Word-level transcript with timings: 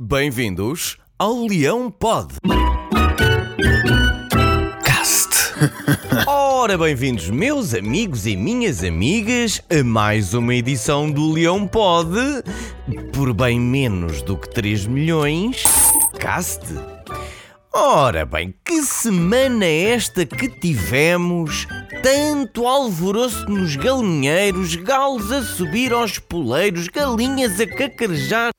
Bem-vindos 0.00 0.96
ao 1.18 1.44
Leão 1.44 1.90
Pod. 1.90 2.34
Cast. 4.84 5.28
Ora, 6.24 6.78
bem-vindos, 6.78 7.28
meus 7.30 7.74
amigos 7.74 8.24
e 8.24 8.36
minhas 8.36 8.84
amigas, 8.84 9.60
a 9.68 9.82
mais 9.82 10.34
uma 10.34 10.54
edição 10.54 11.10
do 11.10 11.32
Leão 11.32 11.66
Pod. 11.66 12.14
Por 13.12 13.34
bem 13.34 13.58
menos 13.58 14.22
do 14.22 14.36
que 14.36 14.48
3 14.50 14.86
milhões. 14.86 15.64
Cast. 16.20 16.62
Ora 17.74 18.24
bem, 18.24 18.54
que 18.64 18.84
semana 18.84 19.64
é 19.64 19.94
esta 19.94 20.24
que 20.24 20.48
tivemos? 20.48 21.66
Tanto 22.04 22.68
alvoroço 22.68 23.50
nos 23.50 23.74
galinheiros, 23.74 24.76
galos 24.76 25.32
a 25.32 25.42
subir 25.42 25.92
aos 25.92 26.20
poleiros, 26.20 26.86
galinhas 26.86 27.58
a 27.60 27.66
cacarejar. 27.66 28.52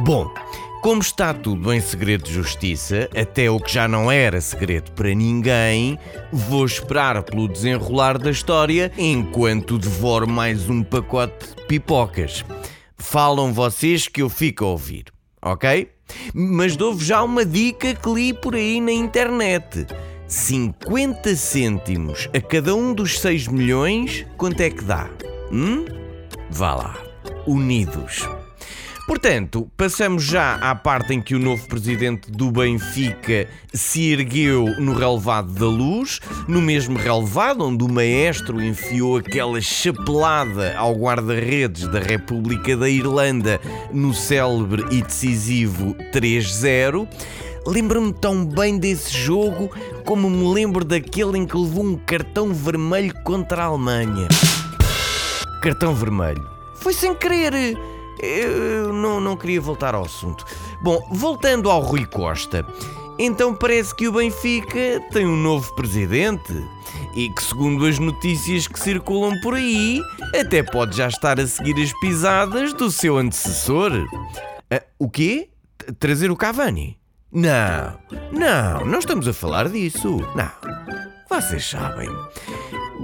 Bom, 0.00 0.30
como 0.82 1.00
está 1.00 1.32
tudo 1.32 1.72
em 1.72 1.80
segredo 1.80 2.24
de 2.24 2.32
justiça, 2.32 3.08
até 3.16 3.50
o 3.50 3.58
que 3.58 3.72
já 3.72 3.88
não 3.88 4.12
era 4.12 4.40
segredo 4.40 4.92
para 4.92 5.14
ninguém, 5.14 5.98
vou 6.30 6.64
esperar 6.64 7.22
pelo 7.22 7.48
desenrolar 7.48 8.18
da 8.18 8.30
história 8.30 8.92
enquanto 8.96 9.78
devoro 9.78 10.28
mais 10.28 10.68
um 10.68 10.82
pacote 10.82 11.48
de 11.56 11.66
pipocas. 11.66 12.44
Falam 12.96 13.52
vocês 13.52 14.06
que 14.06 14.22
eu 14.22 14.28
fico 14.28 14.64
a 14.64 14.68
ouvir, 14.68 15.06
ok? 15.42 15.90
Mas 16.32 16.76
dou-vos 16.76 17.04
já 17.04 17.22
uma 17.22 17.44
dica 17.44 17.94
que 17.94 18.08
li 18.08 18.32
por 18.32 18.54
aí 18.54 18.80
na 18.80 18.92
internet. 18.92 19.86
50 20.28 21.34
cêntimos 21.34 22.28
a 22.34 22.40
cada 22.40 22.74
um 22.74 22.92
dos 22.92 23.18
6 23.18 23.48
milhões, 23.48 24.26
quanto 24.36 24.60
é 24.60 24.70
que 24.70 24.84
dá? 24.84 25.08
Hum? 25.50 25.84
Vá 26.50 26.74
lá. 26.74 26.98
Unidos. 27.46 28.35
Portanto, 29.06 29.70
passamos 29.76 30.24
já 30.24 30.56
à 30.56 30.74
parte 30.74 31.14
em 31.14 31.22
que 31.22 31.36
o 31.36 31.38
novo 31.38 31.64
presidente 31.68 32.28
do 32.28 32.50
Benfica 32.50 33.48
se 33.72 34.10
ergueu 34.10 34.64
no 34.80 34.94
relevado 34.94 35.52
da 35.52 35.66
luz, 35.66 36.20
no 36.48 36.60
mesmo 36.60 36.98
relevado 36.98 37.64
onde 37.64 37.84
o 37.84 37.88
maestro 37.88 38.60
enfiou 38.60 39.18
aquela 39.18 39.60
chapelada 39.60 40.74
ao 40.76 40.92
guarda-redes 40.92 41.86
da 41.86 42.00
República 42.00 42.76
da 42.76 42.90
Irlanda 42.90 43.60
no 43.92 44.12
célebre 44.12 44.84
e 44.90 45.00
decisivo 45.00 45.94
3-0. 46.12 47.06
Lembro-me 47.64 48.12
tão 48.12 48.44
bem 48.44 48.76
desse 48.76 49.16
jogo 49.16 49.70
como 50.04 50.28
me 50.28 50.52
lembro 50.52 50.84
daquele 50.84 51.38
em 51.38 51.46
que 51.46 51.56
levou 51.56 51.84
um 51.84 51.96
cartão 51.96 52.52
vermelho 52.52 53.14
contra 53.22 53.62
a 53.62 53.66
Alemanha. 53.66 54.26
Cartão 55.62 55.94
vermelho. 55.94 56.44
Foi 56.74 56.92
sem 56.92 57.14
querer. 57.14 57.95
Eu 58.18 58.92
não, 58.92 59.20
não 59.20 59.36
queria 59.36 59.60
voltar 59.60 59.94
ao 59.94 60.04
assunto. 60.04 60.44
Bom, 60.82 61.06
voltando 61.10 61.70
ao 61.70 61.80
Rui 61.80 62.06
Costa. 62.06 62.66
Então 63.18 63.54
parece 63.54 63.94
que 63.94 64.08
o 64.08 64.12
Benfica 64.12 65.00
tem 65.10 65.26
um 65.26 65.36
novo 65.36 65.74
presidente 65.74 66.52
e 67.14 67.30
que, 67.30 67.42
segundo 67.42 67.86
as 67.86 67.98
notícias 67.98 68.68
que 68.68 68.78
circulam 68.78 69.40
por 69.40 69.54
aí, 69.54 70.02
até 70.38 70.62
pode 70.62 70.96
já 70.96 71.08
estar 71.08 71.40
a 71.40 71.46
seguir 71.46 71.82
as 71.82 71.92
pisadas 71.98 72.74
do 72.74 72.90
seu 72.90 73.16
antecessor. 73.16 73.90
Ah, 74.70 74.82
o 74.98 75.08
quê? 75.08 75.48
Trazer 75.98 76.30
o 76.30 76.36
Cavani? 76.36 76.98
Não, 77.32 77.98
não, 78.32 78.84
não 78.84 78.98
estamos 78.98 79.26
a 79.26 79.32
falar 79.32 79.68
disso. 79.68 80.18
Não, 80.34 80.50
vocês 81.28 81.68
sabem. 81.68 82.08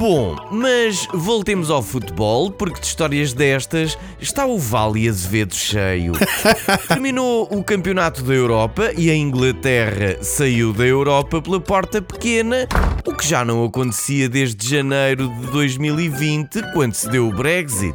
Bom, 0.03 0.35
mas 0.51 1.07
voltemos 1.15 1.71
ao 1.71 1.81
futebol, 1.81 2.51
porque 2.51 2.81
de 2.81 2.87
histórias 2.89 3.33
destas 3.33 3.97
está 4.21 4.45
o 4.45 4.59
Vale 4.59 5.09
Azevedo 5.09 5.55
cheio. 5.55 6.15
Terminou 6.89 7.45
o 7.49 7.63
Campeonato 7.63 8.21
da 8.25 8.35
Europa 8.35 8.91
e 8.99 9.09
a 9.09 9.15
Inglaterra 9.15 10.19
saiu 10.21 10.73
da 10.73 10.85
Europa 10.85 11.41
pela 11.41 11.61
porta 11.61 12.03
pequena, 12.03 12.67
o 13.07 13.15
que 13.15 13.25
já 13.25 13.45
não 13.45 13.65
acontecia 13.65 14.29
desde 14.29 14.69
janeiro 14.69 15.29
de 15.29 15.47
2020, 15.53 16.73
quando 16.73 16.95
se 16.95 17.09
deu 17.09 17.29
o 17.29 17.33
Brexit. 17.33 17.95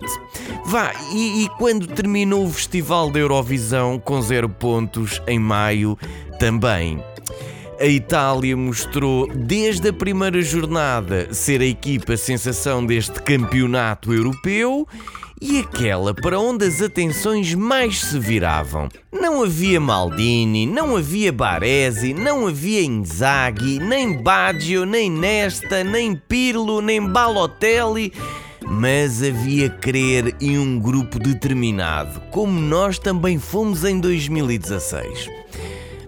Vá, 0.66 0.94
e, 1.14 1.44
e 1.44 1.50
quando 1.58 1.88
terminou 1.88 2.46
o 2.46 2.50
Festival 2.50 3.12
da 3.12 3.20
Eurovisão 3.20 4.00
com 4.00 4.22
zero 4.22 4.48
pontos 4.48 5.22
em 5.28 5.40
maio 5.40 5.98
também. 6.40 7.04
A 7.80 7.86
Itália 7.86 8.58
mostrou 8.58 9.28
desde 9.28 9.90
a 9.90 9.94
primeira 9.94 10.42
jornada 10.42 11.32
ser 11.32 11.62
a 11.62 11.66
equipa 11.66 12.18
sensação 12.18 12.84
deste 12.84 13.22
campeonato 13.22 14.12
europeu 14.12 14.88
e 15.40 15.60
aquela 15.60 16.12
para 16.12 16.40
onde 16.40 16.66
as 16.66 16.82
atenções 16.82 17.54
mais 17.54 18.02
se 18.02 18.18
viravam. 18.18 18.90
Não 19.12 19.44
havia 19.44 19.80
Maldini, 19.80 20.66
não 20.66 20.98
havia 20.98 21.32
Baresi, 21.32 22.16
não 22.16 22.48
havia 22.48 22.82
Inzaghi, 22.82 23.78
nem 23.78 24.24
Baggio, 24.24 24.84
nem 24.84 25.12
Nesta, 25.12 25.84
nem 25.84 26.16
Pirlo, 26.16 26.82
nem 26.82 27.08
Balotelli, 27.08 28.12
mas 28.66 29.22
havia 29.22 29.70
querer 29.70 30.36
e 30.42 30.58
um 30.58 30.80
grupo 30.80 31.20
determinado, 31.20 32.22
como 32.32 32.60
nós 32.60 32.98
também 32.98 33.38
fomos 33.38 33.84
em 33.84 34.00
2016. 34.00 35.30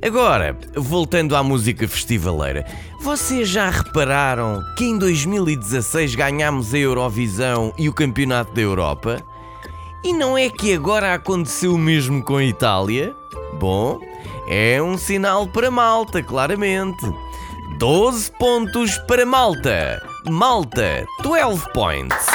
Agora, 0.02 0.58
voltando 0.76 1.36
à 1.36 1.44
música 1.44 1.86
festivaleira, 1.86 2.66
vocês 3.02 3.50
já 3.50 3.70
repararam 3.70 4.64
que 4.78 4.86
em 4.86 4.98
2016 4.98 6.16
ganhámos 6.16 6.74
a 6.74 6.78
Eurovisão 6.78 7.74
e 7.78 7.90
o 7.90 7.94
Campeonato 7.94 8.54
da 8.54 8.62
Europa? 8.62 9.22
E 10.02 10.14
não 10.14 10.38
é 10.38 10.50
que 10.50 10.74
agora 10.74 11.14
aconteceu 11.14 11.74
o 11.74 11.78
mesmo 11.78 12.24
com 12.24 12.38
a 12.38 12.44
Itália? 12.46 13.14
Bom, 13.60 14.00
é 14.48 14.82
um 14.82 14.98
sinal 14.98 15.46
para 15.48 15.70
Malta, 15.70 16.24
claramente. 16.24 17.06
12 17.78 18.32
pontos 18.40 18.98
para 19.00 19.26
Malta. 19.26 20.02
Malta, 20.30 21.06
12 21.22 21.74
points. 21.74 22.26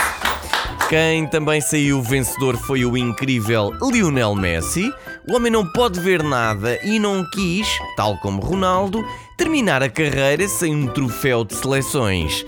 Quem 0.91 1.27
também 1.27 1.63
saiu 1.63 2.03
vencedor 2.03 2.59
foi 2.59 2.85
o 2.85 2.95
incrível 2.95 3.73
Lionel 3.91 4.35
Messi 4.35 4.93
o 5.27 5.35
homem 5.35 5.51
não 5.51 5.67
pode 5.67 5.99
ver 6.01 6.23
nada 6.23 6.79
e 6.85 6.99
não 6.99 7.25
quis, 7.31 7.67
tal 7.97 8.19
como 8.19 8.43
Ronaldo, 8.43 9.05
terminar 9.37 9.83
a 9.83 9.89
carreira 9.89 10.47
sem 10.49 10.75
um 10.75 10.87
troféu 10.87 11.45
de 11.45 11.55
seleções. 11.55 12.45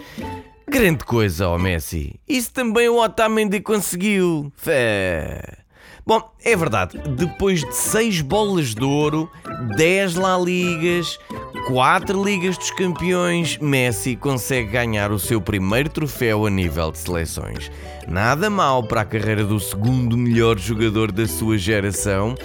Grande 0.69 1.05
coisa, 1.05 1.49
ó 1.49 1.59
Messi. 1.59 2.19
Isso 2.29 2.53
também 2.53 2.89
o 2.89 3.03
Otamendi 3.03 3.61
conseguiu. 3.61 4.53
Fé. 4.57 5.59
Bom, 6.05 6.23
é 6.45 6.55
verdade, 6.55 6.99
depois 7.17 7.61
de 7.65 7.75
6 7.75 8.21
bolas 8.21 8.75
de 8.75 8.85
ouro, 8.85 9.29
10 9.77 10.15
La 10.15 10.39
Ligas, 10.39 11.19
4 11.67 12.23
Ligas 12.23 12.57
dos 12.57 12.71
Campeões, 12.71 13.59
Messi 13.59 14.15
consegue 14.15 14.71
ganhar 14.71 15.11
o 15.11 15.19
seu 15.19 15.41
primeiro 15.41 15.89
troféu 15.89 16.47
a 16.47 16.51
nível 16.51 16.93
de 16.93 16.99
seleções. 16.99 17.73
Nada 18.07 18.49
mal 18.49 18.85
para 18.85 19.01
a 19.01 19.05
carreira 19.05 19.45
do 19.45 19.59
segundo 19.59 20.17
melhor 20.17 20.57
jogador 20.61 21.11
da 21.11 21.27
sua 21.27 21.59
geração 21.59 22.37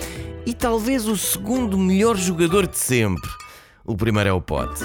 e 0.43 0.55
talvez 0.55 1.07
o 1.07 1.15
segundo 1.15 1.77
melhor 1.77 2.17
jogador 2.17 2.65
de 2.65 2.79
sempre. 2.79 3.29
O 3.85 3.95
primeiro 3.95 4.29
é 4.29 4.33
o 4.33 4.41
Pote. 4.41 4.83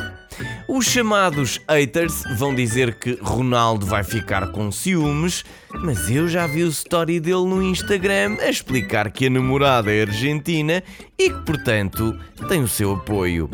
Os 0.68 0.84
chamados 0.84 1.58
haters 1.66 2.22
vão 2.36 2.54
dizer 2.54 2.98
que 2.98 3.18
Ronaldo 3.22 3.86
vai 3.86 4.04
ficar 4.04 4.52
com 4.52 4.70
ciúmes, 4.70 5.46
mas 5.82 6.10
eu 6.10 6.28
já 6.28 6.46
vi 6.46 6.62
o 6.62 6.68
story 6.68 7.20
dele 7.20 7.46
no 7.46 7.62
Instagram 7.62 8.36
a 8.42 8.50
explicar 8.50 9.10
que 9.10 9.28
a 9.28 9.30
namorada 9.30 9.90
é 9.90 10.02
argentina 10.02 10.82
e 11.18 11.30
que, 11.30 11.40
portanto, 11.40 12.14
tem 12.48 12.62
o 12.62 12.68
seu 12.68 12.92
apoio. 12.92 13.48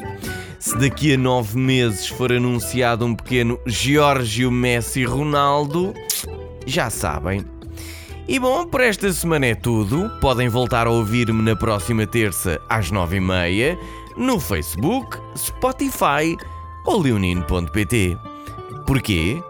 Se 0.62 0.78
daqui 0.78 1.14
a 1.14 1.18
nove 1.18 1.58
meses 1.58 2.06
for 2.06 2.32
anunciado 2.32 3.04
um 3.04 3.16
pequeno 3.16 3.58
Giorgio 3.66 4.48
Messi 4.48 5.02
Ronaldo, 5.02 5.92
já 6.64 6.88
sabem. 6.88 7.44
E 8.28 8.38
bom, 8.38 8.64
por 8.68 8.80
esta 8.80 9.12
semana 9.12 9.46
é 9.46 9.56
tudo. 9.56 10.08
Podem 10.20 10.48
voltar 10.48 10.86
a 10.86 10.90
ouvir-me 10.90 11.42
na 11.42 11.56
próxima 11.56 12.06
terça 12.06 12.60
às 12.68 12.92
nove 12.92 13.16
e 13.16 13.20
meia 13.20 13.76
no 14.16 14.38
Facebook, 14.38 15.18
Spotify 15.36 16.36
ou 16.86 17.02
leonino.pt. 17.02 18.16
Porquê? 18.86 19.42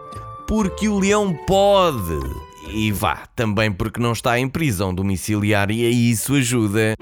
Porque 0.47 0.89
o 0.89 0.97
leão 0.97 1.31
pode. 1.45 2.21
E 2.67 2.91
vá, 2.91 3.27
também 3.35 3.71
porque 3.71 4.01
não 4.01 4.13
está 4.13 4.39
em 4.39 4.49
prisão 4.49 4.91
domiciliária 4.91 5.91
e 5.91 6.09
isso 6.09 6.33
ajuda. 6.33 6.95